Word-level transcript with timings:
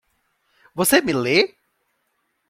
Você 0.73 0.99
me 0.99 1.13
lê? 1.13 1.39